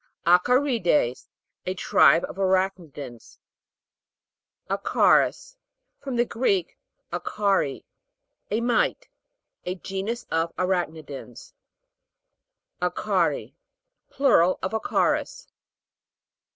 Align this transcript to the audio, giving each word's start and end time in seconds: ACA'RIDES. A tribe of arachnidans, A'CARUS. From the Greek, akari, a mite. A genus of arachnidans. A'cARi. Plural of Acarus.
ACA'RIDES. 0.25 1.27
A 1.67 1.75
tribe 1.75 2.25
of 2.27 2.37
arachnidans, 2.37 3.37
A'CARUS. 4.67 5.57
From 5.99 6.15
the 6.15 6.25
Greek, 6.25 6.75
akari, 7.13 7.83
a 8.49 8.61
mite. 8.61 9.09
A 9.63 9.75
genus 9.75 10.25
of 10.31 10.55
arachnidans. 10.55 11.53
A'cARi. 12.81 13.53
Plural 14.09 14.57
of 14.63 14.71
Acarus. 14.71 15.45